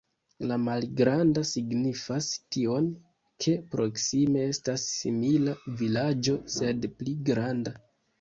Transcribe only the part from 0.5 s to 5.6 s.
La malgranda signifas tion, ke proksime estas simila